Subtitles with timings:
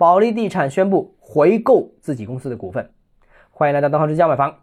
[0.00, 2.88] 保利地产宣布回购自己公司的股份。
[3.50, 4.54] 欢迎来到东方之家买房。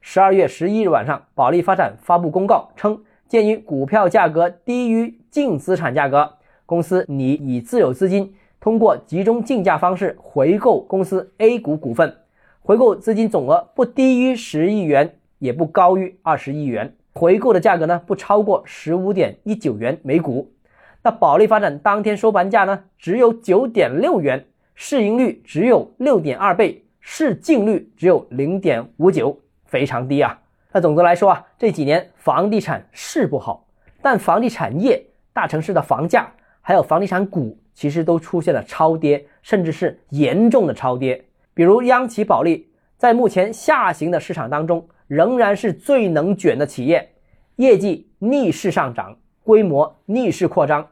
[0.00, 12.16] 十二月十一日晚上，保利发展发布公告称，鉴于股票价格低于净资产价格，公司拟以自有资金通过集中竞价方式回购公司 A 股股份，
[12.62, 16.94] 回购资金总额不低于十亿元，也不高于二十亿元。
[17.12, 20.54] 回购的价格呢，不超过十五点一九元每股。
[21.02, 24.46] 那保利发展当天收盘价呢，只有九点六元，
[24.76, 30.38] 市盈率只有六点二倍，市净率只有零点五九，非常低啊。
[30.70, 33.66] 那总的来说啊，这几年房地产是不好，
[34.00, 41.24] 但房地产业、大城市的房价还有房地产股，其实都出现了超跌，甚至是严重的超跌。
[41.52, 44.88] 比如央企保利，在目前下行的市场当中。
[45.08, 47.08] 仍然是最能卷的企业，
[47.54, 50.84] 业绩逆势上涨，规模逆势扩张。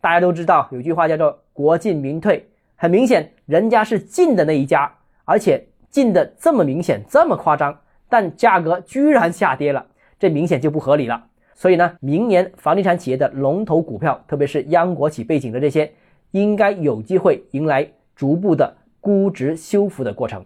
[0.00, 2.48] 大家都知道有句话叫做“国进民退”，
[2.80, 4.88] 很明显，人家是进的那一家，
[5.24, 7.76] 而且进的这么明显，这么夸张，
[8.08, 9.84] 但价格居然下跌了，
[10.16, 11.24] 这明显就不合理了。
[11.56, 15.92] 所以呢，明年房地产企业的龙头股票，特别是央国企背景的这些，
[16.30, 20.44] 应该有机会迎来逐步的估值修复的过程。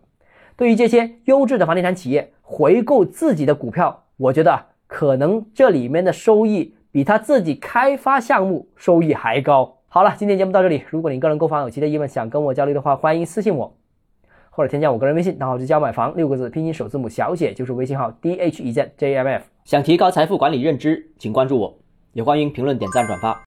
[0.56, 9.80] 对于这些优质的房地产企业回购自己的股票，我觉得可能这里面的收益比他自己开发项目收益还高。
[9.94, 10.84] 好了，今天节目到这里。
[10.88, 13.76] 如果你个人购房有其他疑问，想跟我交流的话，欢迎私信我，
[14.48, 19.44] 或者添加我个人微信，账号是教买房六个字拼音首字母小写就是微信号 d h 一 z j m f。
[19.66, 21.76] 想提高财富管理认知，请关注我，
[22.14, 23.38] 也欢迎评论、点赞、转发。